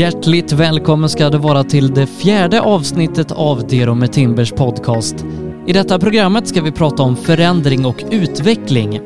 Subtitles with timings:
[0.00, 5.24] Hjärtligt välkommen ska du vara till det fjärde avsnittet av Dero med Timbers podcast.
[5.66, 9.00] I detta programmet ska vi prata om förändring och utveckling.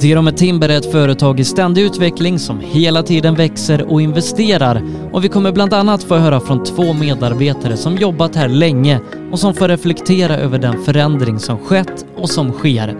[0.00, 4.82] Dero med Timber är ett företag i ständig utveckling som hela tiden växer och investerar
[5.12, 9.00] och vi kommer bland annat få höra från två medarbetare som jobbat här länge
[9.32, 12.96] och som får reflektera över den förändring som skett och som sker.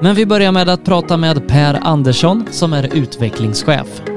[0.00, 4.15] Men vi börjar med att prata med Per Andersson som är utvecklingschef.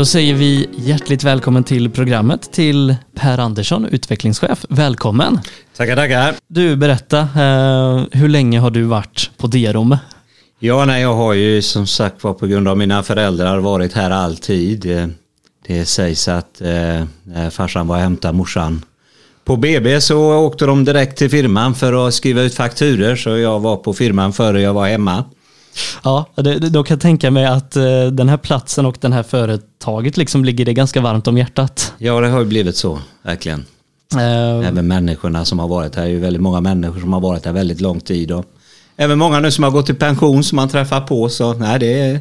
[0.00, 4.64] Då säger vi hjärtligt välkommen till programmet till Per Andersson, utvecklingschef.
[4.68, 5.40] Välkommen!
[5.76, 6.34] Tackar, tackar.
[6.48, 9.96] Du, berätta, eh, hur länge har du varit på Derom?
[10.58, 14.10] Ja, nej, jag har ju som sagt var på grund av mina föräldrar varit här
[14.10, 14.96] alltid.
[14.96, 15.06] Eh,
[15.66, 18.84] det sägs att eh, farsan var och hämtade morsan
[19.44, 23.60] på BB så åkte de direkt till firman för att skriva ut fakturer så jag
[23.60, 25.24] var på firman före jag var hemma.
[26.02, 29.22] Ja, det, då kan jag tänka mig att eh, den här platsen och det här
[29.22, 31.92] företaget liksom ligger det ganska varmt om hjärtat.
[31.98, 33.64] Ja, det har ju blivit så, verkligen.
[34.14, 37.20] Uh, även människorna som har varit här, det är ju väldigt många människor som har
[37.20, 38.32] varit här väldigt lång tid.
[38.32, 38.44] Och
[38.96, 42.00] även många nu som har gått i pension som man träffar på, så nej, det
[42.00, 42.20] är,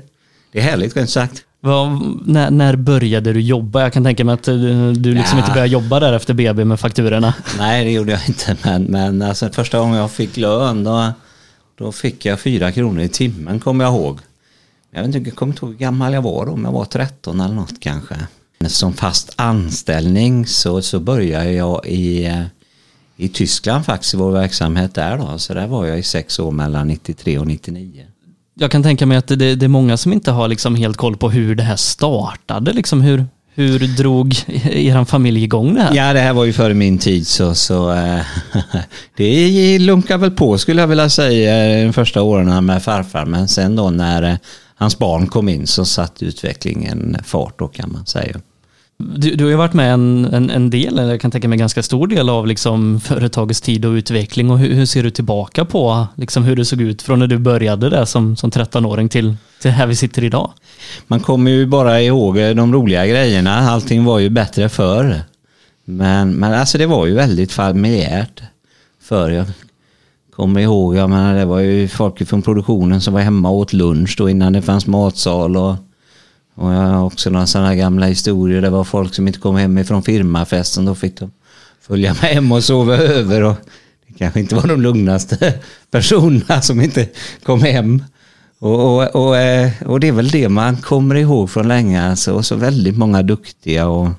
[0.51, 1.43] det är härligt rent sagt.
[1.61, 3.81] Vad, när, när, började du jobba?
[3.81, 4.55] Jag kan tänka mig att eh,
[4.91, 5.43] du liksom ja.
[5.43, 7.33] inte började jobba där efter BB med fakturorna.
[7.57, 8.57] Nej, det gjorde jag inte.
[8.63, 11.11] Men, men alltså, första gången jag fick lön då,
[11.79, 14.19] då fick jag fyra kronor i timmen kommer jag ihåg.
[14.91, 16.85] Jag, vet inte, jag kommer inte ihåg hur gammal jag var då, om jag var
[16.85, 18.15] 13 eller något kanske.
[18.67, 22.43] Som fast anställning så, så började jag i, eh,
[23.17, 25.37] i Tyskland faktiskt, i vår verksamhet där då.
[25.37, 28.05] Så där var jag i sex år mellan 93 och 99
[28.59, 31.17] jag kan tänka mig att det, det, är många som inte har liksom helt koll
[31.17, 32.73] på hur det här startade.
[32.73, 33.25] Liksom hur,
[33.59, 35.95] hur drog er familj igång det här?
[35.95, 38.19] Ja, det här var ju före min tid så, så äh,
[39.17, 43.25] det lunkar väl på skulle jag vilja säga de första åren med farfar.
[43.25, 44.35] Men sen då när äh,
[44.75, 48.35] hans barn kom in så satt utvecklingen fart då kan man säga.
[49.03, 51.55] Du, du har ju varit med en, en, en del, eller jag kan tänka mig
[51.55, 54.51] en ganska stor del av liksom företagets tid och utveckling.
[54.51, 57.37] Och hur, hur, ser du tillbaka på liksom hur det såg ut från när du
[57.37, 60.51] började där som, som 13-åring till, till här vi sitter idag?
[61.07, 63.59] Man kommer ju bara ihåg eh, de roliga grejerna.
[63.59, 65.21] Allting var ju bättre förr.
[65.85, 68.41] Men, men alltså det var ju väldigt familjärt
[69.01, 69.29] förr.
[69.29, 69.45] Jag
[70.35, 73.73] kommer ihåg, jag menar, det var ju folk från produktionen som var hemma och åt
[73.73, 75.57] lunch då innan det fanns matsal.
[75.57, 75.75] och
[76.59, 78.61] och jag har också några sådana gamla historier.
[78.61, 80.85] Det var folk som inte kom hem ifrån firmafesten.
[80.85, 81.31] Då fick de
[81.81, 83.43] följa med hem och sova över.
[83.43, 83.55] Och
[84.07, 85.53] det kanske inte var de lugnaste
[85.91, 87.07] personerna som inte
[87.43, 88.03] kom hem.
[88.59, 92.09] Och, och, och, eh, och det är väl det man kommer ihåg från länge.
[92.09, 92.33] Alltså.
[92.33, 94.09] Och så väldigt många duktiga och,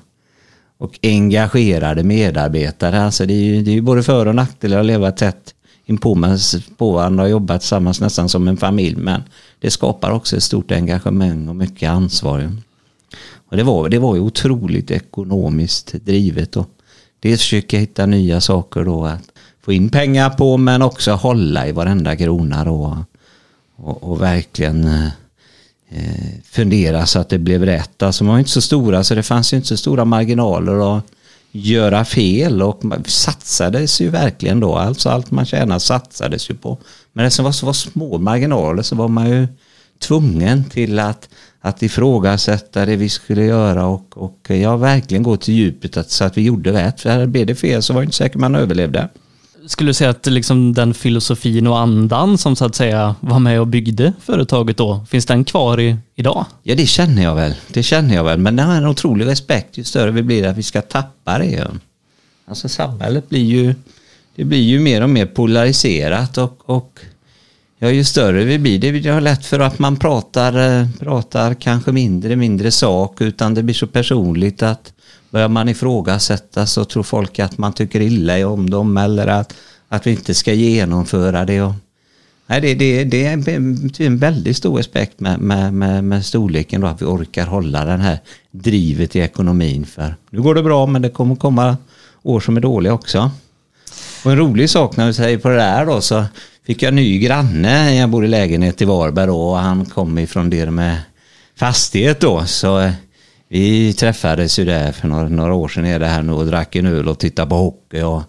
[0.77, 3.03] och engagerade medarbetare.
[3.03, 5.53] Alltså det är ju det är både för och nackdelar att leva tätt
[5.91, 6.39] inpå med
[6.77, 8.95] på varandra och jobba tillsammans nästan som en familj.
[8.95, 9.23] Men
[9.59, 12.51] det skapar också ett stort engagemang och mycket ansvar.
[13.49, 16.57] Och det, var, det var ju otroligt ekonomiskt drivet.
[16.57, 16.69] Och
[17.19, 19.31] dels försöka hitta nya saker då att
[19.61, 22.97] få in pengar på men också hålla i varenda krona då.
[23.75, 25.07] Och, och verkligen eh,
[25.89, 28.03] eh, fundera så att det blev rätt.
[28.03, 30.75] Alltså man var inte så stora så det fanns ju inte så stora marginaler.
[30.75, 31.01] Och,
[31.51, 34.75] göra fel och satsades ju verkligen då.
[34.75, 36.77] Alltså allt man tjänade satsades ju på.
[37.13, 39.47] Men eftersom det var så var små marginaler så var man ju
[39.99, 41.29] tvungen till att,
[41.61, 46.23] att ifrågasätta det vi skulle göra och, och jag verkligen gå till djupet att, så
[46.23, 47.01] att vi gjorde rätt.
[47.01, 49.09] För blev det fel så var det inte säkert man överlevde.
[49.67, 53.59] Skulle du säga att liksom den filosofin och andan som så att säga var med
[53.59, 56.45] och byggde företaget då, finns den kvar i, idag?
[56.63, 58.39] Ja det känner jag väl, det känner jag väl.
[58.39, 61.67] Men det har en otrolig respekt ju större vi blir att vi ska tappa det.
[62.45, 63.75] Alltså samhället blir ju,
[64.35, 66.99] det blir ju mer och mer polariserat och, och
[67.79, 71.91] ja, ju större vi blir, det blir lätt för att man pratar, eh, pratar kanske
[71.91, 74.93] mindre, mindre sak utan det blir så personligt att
[75.31, 79.53] Börjar man ifrågasätta så tror folk att man tycker illa om dem eller att,
[79.87, 81.61] att vi inte ska genomföra det.
[81.61, 81.73] Och,
[82.47, 86.87] nej, det, det, det är en väldigt stor respekt med, med, med, med storleken då,
[86.87, 88.19] att vi orkar hålla den här
[88.51, 89.85] drivet i ekonomin.
[89.85, 91.77] För nu går det bra men det kommer komma
[92.23, 93.31] år som är dåliga också.
[94.25, 96.25] Och en rolig sak när vi säger på det där då så
[96.65, 97.95] fick jag en ny granne.
[97.95, 100.97] Jag bor i lägenhet i Varberg då och han kom ifrån det med
[101.55, 102.45] fastighet då.
[102.45, 102.91] Så eh,
[103.53, 106.75] vi träffades ju där för några, några år sedan är det här nu och drack
[106.75, 108.01] en öl och tittade på hockey.
[108.01, 108.23] Och,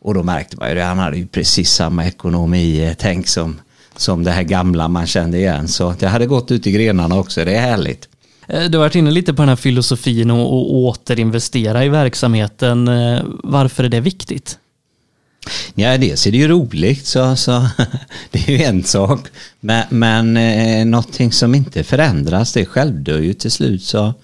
[0.00, 0.82] och då märkte man ju det.
[0.82, 3.60] Han hade ju precis samma ekonomi-tänk som,
[3.96, 5.68] som det här gamla man kände igen.
[5.68, 7.44] Så det hade gått ut i grenarna också.
[7.44, 8.08] Det är härligt.
[8.48, 12.88] Eh, du har varit inne lite på den här filosofin och, och återinvestera i verksamheten.
[12.88, 14.58] Eh, varför är det viktigt?
[15.74, 17.68] Ja, dels är det ju roligt, så, så
[18.30, 19.20] det är ju en sak.
[19.60, 23.82] Men, men eh, någonting som inte förändras, det självdör ju till slut.
[23.82, 24.14] Så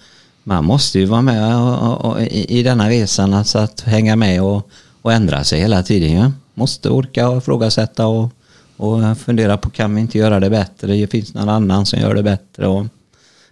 [0.47, 4.41] man måste ju vara med och, och, i, i denna resan, alltså att hänga med
[4.41, 4.69] och,
[5.01, 6.11] och ändra sig hela tiden.
[6.11, 6.31] Ja.
[6.53, 8.29] Måste orka och ifrågasätta och,
[8.77, 10.87] och fundera på kan vi inte göra det bättre?
[10.87, 12.67] Det finns någon annan som gör det bättre.
[12.67, 12.85] Och,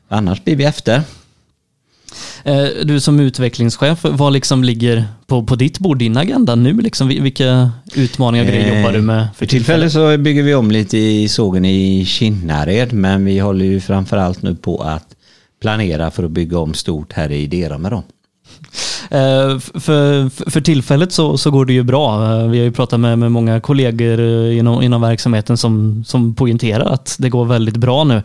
[0.08, 1.02] annars blir vi efter.
[2.44, 6.82] Eh, du som utvecklingschef, vad liksom ligger på, på ditt bord, din agenda nu?
[6.82, 9.28] Liksom, vilka utmaningar och grejer jobbar du med?
[9.28, 13.66] För, för tillfället så bygger vi om lite i sågen i Kinnared, men vi håller
[13.66, 15.16] ju framförallt nu på att
[15.64, 18.04] planera för att bygga om stort här i Derame med dem.
[19.10, 22.40] Eh, för, för tillfället så, så går det ju bra.
[22.40, 26.36] Eh, vi har ju pratat med, med många kollegor eh, inom, inom verksamheten som, som
[26.36, 28.24] poängterar att det går väldigt bra nu.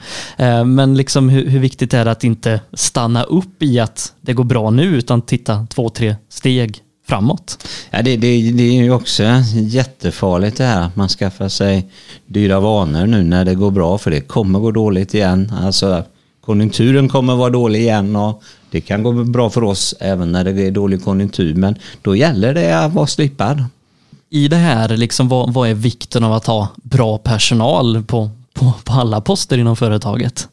[0.67, 4.45] Men liksom hur, hur viktigt är det att inte stanna upp i att det går
[4.45, 7.69] bra nu utan titta två, tre steg framåt?
[7.91, 9.23] Ja, det, det, det är ju också
[9.55, 11.91] jättefarligt det här att man skaffar sig
[12.27, 15.53] dyra vanor nu när det går bra för det kommer gå dåligt igen.
[15.63, 16.05] Alltså
[16.49, 20.63] konjunkturen kommer vara dålig igen och det kan gå bra för oss även när det
[20.63, 23.65] är dålig konjunktur men då gäller det att vara slipad.
[24.31, 28.73] I det här, liksom, vad, vad är vikten av att ha bra personal på, på,
[28.85, 30.49] på alla poster inom företaget?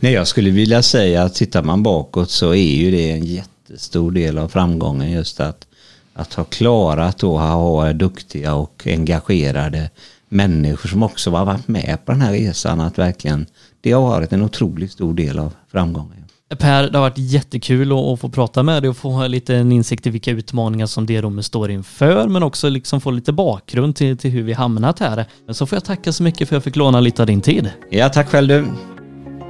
[0.00, 4.10] Nej, jag skulle vilja säga att tittar man bakåt så är ju det en jättestor
[4.10, 5.66] del av framgången just att,
[6.14, 9.90] att ha klarat att ha duktiga och engagerade
[10.28, 12.80] människor som också har varit med på den här resan.
[12.80, 13.46] Att verkligen,
[13.80, 16.24] det har varit en otroligt stor del av framgången.
[16.58, 20.06] Per, det har varit jättekul att få prata med dig och få lite en insikt
[20.06, 24.30] i vilka utmaningar som D-rummet står inför, men också liksom få lite bakgrund till, till
[24.30, 25.24] hur vi hamnat här.
[25.48, 27.70] Så får jag tacka så mycket för att jag fick låna lite av din tid.
[27.90, 28.66] Ja, tack själv du.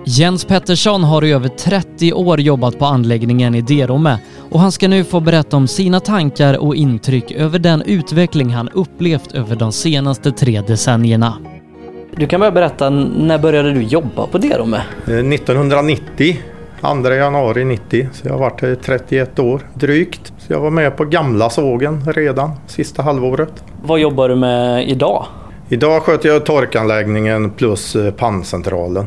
[0.06, 4.18] Jens Pettersson har i över 30 år jobbat på anläggningen i Derome
[4.50, 8.68] och han ska nu få berätta om sina tankar och intryck över den utveckling han
[8.68, 11.59] upplevt över de senaste tre decennierna.
[12.16, 14.82] Du kan börja berätta, när började du jobba på Derome?
[15.04, 16.36] 1990
[16.82, 20.32] eh, 2 januari 90, så jag har varit här 31 år drygt.
[20.38, 23.64] Så jag var med på gamla sågen redan sista halvåret.
[23.82, 25.26] Vad jobbar du med idag?
[25.68, 29.06] Idag sköter jag torkanläggningen plus eh, panncentralen.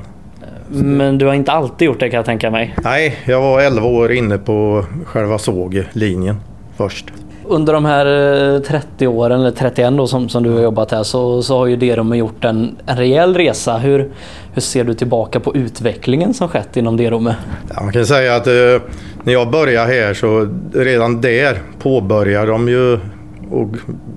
[0.69, 2.75] Men du har inte alltid gjort det kan jag tänka mig?
[2.83, 6.35] Nej, jag var 11 år inne på själva såglinjen
[6.77, 7.05] först
[7.53, 11.03] under de här 30 eh, åren, eller 31 då som, som du har jobbat här,
[11.03, 13.77] så, så har ju Derome gjort en, en rejäl resa.
[13.77, 14.11] Hur,
[14.53, 17.35] hur ser du tillbaka på utvecklingen som skett inom Derome?
[17.75, 18.81] Ja, man kan säga att eh,
[19.23, 22.99] när jag började här så redan där påbörjade de ju att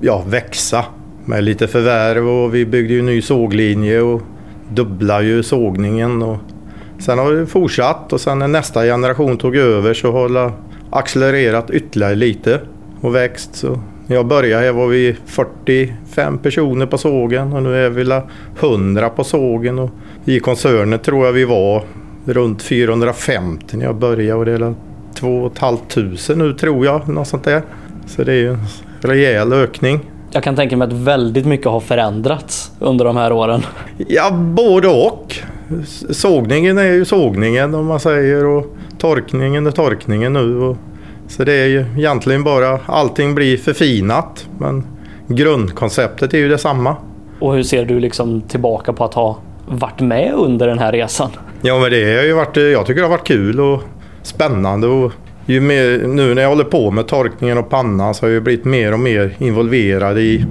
[0.01, 0.85] ja, växa
[1.25, 4.23] med lite förvärv och vi byggde ju ny såglinje och
[4.69, 6.23] dubblade ju sågningen.
[6.23, 6.37] Och
[6.99, 10.53] sen har vi fortsatt och sen när nästa generation tog över så har det
[10.91, 12.61] accelererat ytterligare lite
[13.01, 13.55] och växt.
[13.55, 18.21] Så jag började här var vi 45 personer på sågen och nu är vi
[18.61, 19.79] 100 på sågen.
[19.79, 19.91] Och
[20.25, 21.83] I koncernen tror jag vi var
[22.25, 24.75] runt 450 när jag började och det är
[25.15, 27.09] 2 500 nu tror jag.
[27.09, 27.63] Något sånt där.
[28.07, 28.59] Så det är ju en
[29.01, 30.01] rejäl ökning.
[30.31, 33.63] Jag kan tänka mig att väldigt mycket har förändrats under de här åren.
[33.97, 35.35] Ja, både och.
[36.11, 40.59] Sågningen är ju sågningen om man säger och torkningen är torkningen nu.
[40.59, 40.77] Och
[41.29, 44.87] så det är ju egentligen bara, allting blir förfinat men
[45.29, 46.97] grundkonceptet är ju detsamma.
[47.41, 51.31] Och hur ser du liksom tillbaka på att ha varit med under den här resan?
[51.63, 53.83] Ja men det har ju varit, jag tycker det har varit kul och
[54.23, 55.13] spännande och
[55.47, 58.65] ju mer, nu när jag håller på med torkningen och pannan så har jag blivit
[58.65, 60.45] mer och mer involverad i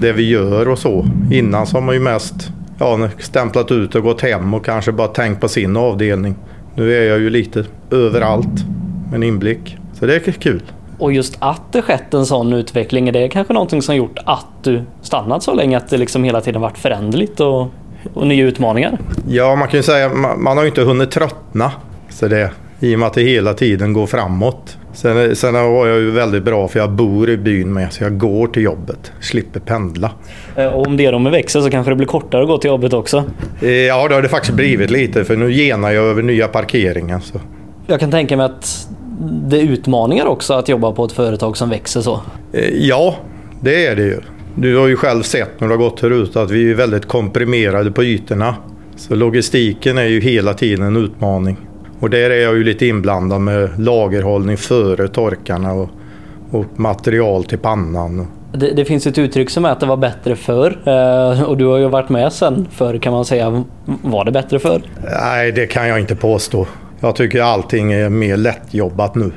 [0.00, 1.06] det vi gör och så.
[1.32, 2.34] Innan så har man ju mest
[2.78, 6.34] ja, stämplat ut och gått hem och kanske bara tänkt på sin avdelning.
[6.74, 8.64] Nu är jag ju lite överallt
[9.10, 9.78] med en inblick.
[9.98, 10.62] Så det är kul.
[10.98, 14.46] Och just att det skett en sån utveckling, är det kanske någonting som gjort att
[14.62, 15.76] du stannat så länge?
[15.76, 17.68] Att det liksom hela tiden varit föränderligt och,
[18.14, 18.98] och nya utmaningar?
[19.28, 21.72] Ja, man kan ju säga man, man har ju inte hunnit tröttna.
[22.10, 22.50] Så det,
[22.80, 24.78] I och med att det hela tiden går framåt.
[24.92, 28.18] Sen, sen var jag ju väldigt bra för jag bor i byn med så jag
[28.18, 29.12] går till jobbet.
[29.20, 30.10] Slipper pendla.
[30.56, 32.92] Eh, och om det de växer så kanske det blir kortare att gå till jobbet
[32.92, 33.24] också?
[33.60, 37.20] Eh, ja, det har det faktiskt blivit lite för nu genar jag över nya parkeringar.
[37.20, 37.40] Så.
[37.86, 38.88] Jag kan tänka mig att
[39.20, 42.20] det utmaningar också att jobba på ett företag som växer så?
[42.52, 43.16] Eh, ja,
[43.60, 44.20] det är det ju.
[44.54, 47.06] Du har ju själv sett när du har gått här ute att vi är väldigt
[47.06, 48.56] komprimerade på ytorna.
[48.96, 51.56] Så logistiken är ju hela tiden en utmaning.
[52.00, 55.88] Och där är jag ju lite inblandad med lagerhållning före torkarna och,
[56.50, 58.26] och material till pannan.
[58.52, 61.66] Det, det, finns ett uttryck som är att det var bättre förr eh, och du
[61.66, 63.64] har ju varit med sen förr kan man säga.
[64.02, 64.82] Var det bättre förr?
[65.20, 66.66] Nej, det kan jag inte påstå.
[67.06, 69.32] Jag tycker allting är mer lättjobbat nu.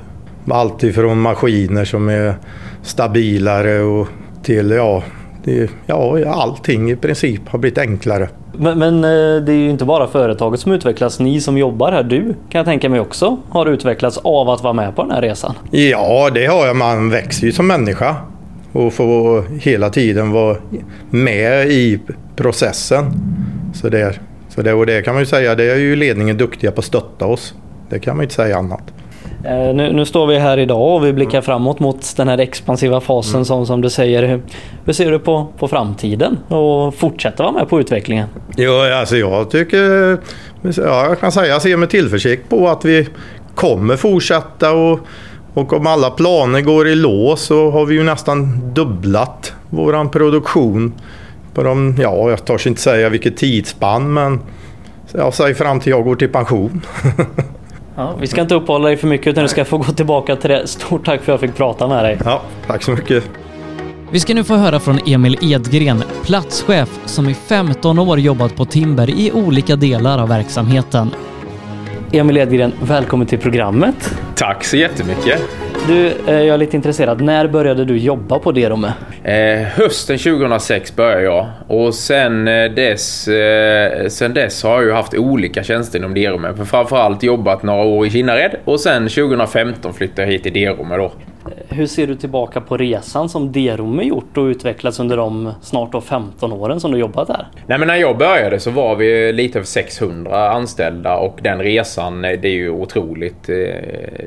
[0.52, 2.34] Allt ifrån maskiner som är
[2.82, 4.08] stabilare och
[4.44, 5.04] till ja,
[5.44, 8.30] det, ja, allting i princip har blivit enklare.
[8.58, 11.20] Men, men, eh, det är ju inte bara företaget som utvecklas.
[11.20, 14.74] Ni som jobbar här, du kan jag tänka mig också har utvecklats av att vara
[14.74, 15.56] med på den här resan.
[15.72, 16.76] Ja, det har jag.
[16.76, 18.16] Man växer ju som människa
[18.72, 20.58] och får hela tiden vara
[21.10, 22.00] med i
[22.36, 23.06] processen.
[23.74, 24.20] Så det,
[24.60, 26.86] så det, och det kan man ju säga, det är ju ledningen duktiga på att
[26.86, 27.54] stötta oss.
[27.90, 28.82] Det kan man ju inte säga annat.
[29.46, 33.02] Eh, nu, nu, står vi här idag och vi blickar framåt mot den här expansiva
[33.02, 33.46] fasen mm.
[33.46, 34.42] som, som du säger.
[34.86, 38.28] Hur ser du på, på framtiden och fortsätta vara med på utvecklingen?
[38.58, 40.18] Jo, alltså jag tycker,
[40.62, 43.08] ja, jag kan säga, jag ser med tillförsikt på att vi
[43.56, 45.00] kommer fortsätta och,
[45.54, 50.94] och om alla planer går i lås så har vi ju nästan dubblat våran produktion
[51.54, 54.40] på de, ja, jag törs inte säga vilket tidsspann men
[55.14, 56.82] jag säger fram till jag går till pension.
[57.96, 60.50] Ja, vi ska inte uppehålla dig för mycket utan du ska få gå tillbaka till
[60.50, 60.68] det.
[60.68, 62.18] Stort tack för att jag fick prata med dig.
[62.26, 63.24] Ja, tack så mycket.
[64.12, 68.66] Vi ska nu få höra från Emil Edgren, platschef som i 15 år jobbat på
[68.66, 71.10] Timber i olika delar av verksamheten.
[72.12, 74.20] Emil Edgren, välkommen till programmet.
[74.36, 75.42] Tack så jättemycket.
[75.88, 77.22] Du, eh, jag är lite intresserad.
[77.22, 78.94] När började du jobba på Derome?
[79.24, 85.14] Eh, hösten 2006 började jag och sen eh, dess, eh, sen dess har jag haft
[85.14, 86.54] olika tjänster inom Derome.
[86.56, 90.98] För framförallt jobbat några år i Kinnared och sen 2015 flyttade jag hit till Derome
[90.98, 91.12] då.
[91.70, 96.02] Hur ser du tillbaka på resan som Derome gjort och utvecklats under de snart då
[96.02, 97.48] 15 åren som du jobbat där?
[97.70, 102.26] Nej men när jag började så var vi lite över 600 anställda och den resan
[102.26, 103.50] eh, det är ju otroligt.
[103.50, 103.56] Eh,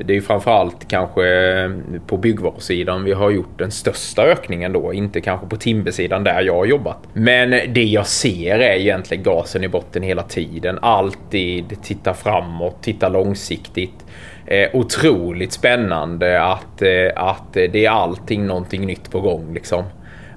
[0.05, 1.71] det är ju framförallt kanske eh,
[2.07, 4.93] på byggvarusidan vi har gjort den största ökningen då.
[4.93, 6.97] Inte kanske på timbersidan där jag har jobbat.
[7.13, 10.79] Men det jag ser är egentligen gasen i botten hela tiden.
[10.81, 14.05] Alltid titta framåt, titta långsiktigt
[14.45, 16.81] eh, otroligt spännande att,
[17.15, 19.83] att det är allting någonting nytt på gång liksom.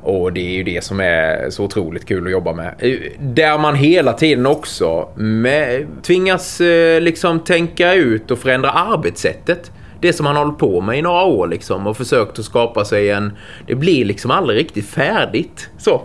[0.07, 2.75] Och det är ju det som är så otroligt kul att jobba med.
[2.79, 9.73] Eh, Där man hela tiden också med, tvingas eh, liksom tänka ut och förändra arbetssättet.
[10.01, 13.11] Det som man hållit på med i några år liksom och försökt att skapa sig
[13.11, 13.33] en...
[13.67, 15.71] Det blir liksom aldrig riktigt färdigt.
[15.79, 16.03] Så.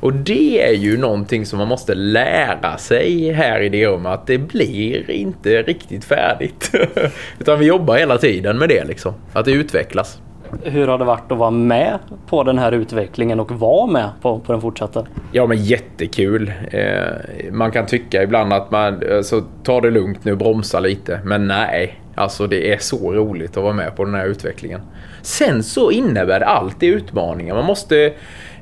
[0.00, 4.26] Och det är ju någonting som man måste lära sig här i det rummet att
[4.26, 6.70] det blir inte riktigt färdigt.
[7.38, 9.14] Utan vi jobbar hela tiden med det liksom.
[9.32, 10.18] Att det utvecklas.
[10.62, 14.38] Hur har det varit att vara med på den här utvecklingen och vara med på,
[14.38, 15.06] på den fortsatta?
[15.32, 16.52] Ja men jättekul.
[16.70, 21.20] Eh, man kan tycka ibland att man alltså, tar det lugnt nu och bromsa lite.
[21.24, 24.80] Men nej, alltså det är så roligt att vara med på den här utvecklingen.
[25.22, 27.54] Sen så innebär det alltid utmaningar.
[27.54, 28.12] Man måste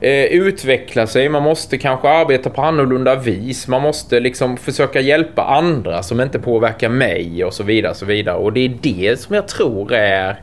[0.01, 3.69] eh, utveckla sig, man måste kanske arbeta på annorlunda vis.
[3.69, 7.91] Man måste liksom försöka hjälpa andra som inte påverkar mig och så vidare.
[7.91, 8.37] Och, så vidare.
[8.37, 10.41] och det är det som jag tror är,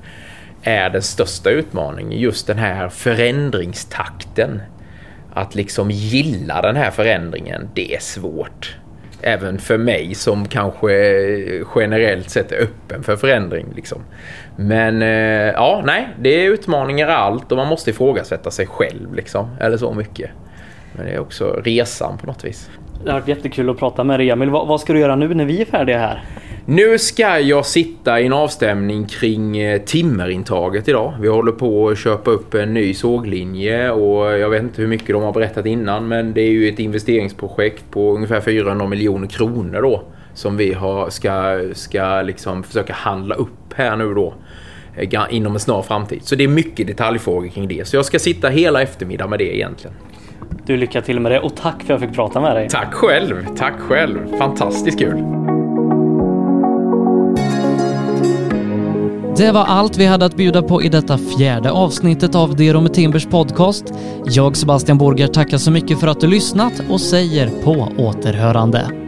[0.68, 2.20] är den största utmaningen.
[2.20, 4.62] Just den här förändringstakten.
[5.34, 8.78] Att liksom gilla den här förändringen, det är svårt
[9.22, 10.92] även för mig som kanske
[11.76, 13.66] generellt sett är öppen för förändring.
[13.76, 14.02] Liksom.
[14.56, 15.08] Men eh,
[15.54, 19.94] ja, nej, det är utmaningar allt och man måste ifrågasätta sig själv liksom, eller så
[19.94, 20.30] mycket.
[20.94, 22.70] Men det är också resan på något vis.
[23.04, 24.50] Det har varit jättekul att prata med dig Emil.
[24.50, 26.24] Vad, vad ska du göra nu när vi är färdiga här?
[26.70, 31.14] Nu ska jag sitta i en avstämning kring eh, timmerintaget idag.
[31.22, 35.08] Vi håller på att köpa upp en ny såglinje och jag vet inte hur mycket
[35.08, 39.82] de har berättat innan men det är ju ett investeringsprojekt på ungefär 400 miljoner kronor
[39.82, 44.34] då som vi har, ska, ska liksom försöka handla upp här nu då
[44.96, 46.20] eh, inom en snar framtid.
[46.24, 47.88] Så det är mycket detaljfrågor kring det.
[47.88, 49.96] Så jag ska sitta hela eftermiddagen med det egentligen.
[50.66, 52.70] Du, lycka till med det och tack för att jag fick prata med dig.
[52.70, 54.38] Tack själv, tack själv.
[54.38, 55.24] Fantastiskt kul.
[59.38, 62.94] Det var allt vi hade att bjuda på i detta fjärde avsnittet av Dero med
[62.94, 63.84] Timbers podcast.
[64.26, 69.07] Jag, Sebastian Borger, tackar så mycket för att du lyssnat och säger på återhörande.